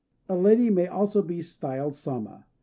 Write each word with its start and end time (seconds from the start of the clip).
A 0.27 0.33
lady 0.35 0.71
may 0.71 0.87
also 0.87 1.21
be 1.21 1.43
styled 1.43 1.93
"Sama." 1.93 2.47